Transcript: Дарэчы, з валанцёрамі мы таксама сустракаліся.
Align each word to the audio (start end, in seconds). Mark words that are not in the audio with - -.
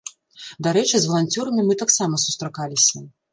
Дарэчы, 0.67 0.95
з 1.03 1.09
валанцёрамі 1.11 1.61
мы 1.67 1.77
таксама 1.83 2.21
сустракаліся. 2.25 3.05